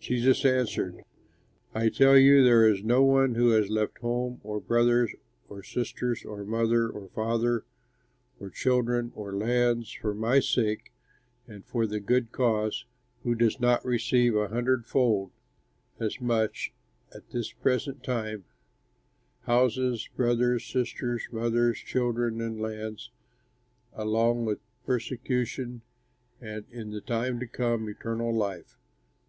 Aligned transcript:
Jesus 0.00 0.44
answered, 0.44 1.04
"I 1.76 1.90
tell 1.90 2.18
you, 2.18 2.42
there 2.42 2.66
is 2.68 2.82
no 2.82 3.04
one 3.04 3.36
who 3.36 3.50
has 3.50 3.70
left 3.70 3.98
home 3.98 4.40
or 4.42 4.58
brothers 4.60 5.14
or 5.48 5.62
sisters 5.62 6.24
or 6.24 6.42
mother 6.44 6.88
or 6.88 7.06
father 7.10 7.64
or 8.40 8.50
children 8.50 9.12
or 9.14 9.32
lands 9.32 9.92
for 9.92 10.12
my 10.12 10.40
sake 10.40 10.92
and 11.46 11.64
for 11.64 11.86
the 11.86 12.00
good 12.00 12.32
cause, 12.32 12.84
who 13.22 13.36
does 13.36 13.60
not 13.60 13.84
receive 13.84 14.34
a 14.34 14.48
hundredfold 14.48 15.30
as 16.00 16.20
much 16.20 16.72
at 17.14 17.30
this 17.30 17.52
present 17.52 18.02
time: 18.02 18.46
houses, 19.42 20.08
brothers, 20.16 20.64
sisters, 20.66 21.28
mothers, 21.30 21.78
children, 21.78 22.40
and 22.40 22.60
lands, 22.60 23.12
along 23.92 24.46
with 24.46 24.58
persecution, 24.84 25.82
and 26.40 26.64
in 26.72 26.90
the 26.90 27.00
time 27.00 27.38
to 27.38 27.46
come 27.46 27.88
eternal 27.88 28.34
life. 28.34 28.76